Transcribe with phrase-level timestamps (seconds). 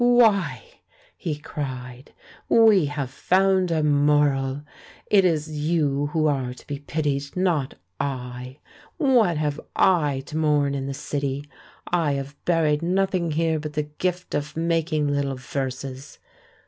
[0.03, 0.63] "Why,"
[1.15, 2.11] he cried,
[2.49, 4.63] "we have found a Moral!
[5.11, 8.57] It is you who are to be pitied, not I.
[8.97, 11.45] What have I to mourn in the City?
[11.87, 16.17] I have buried nothing here but the gift of making little verses.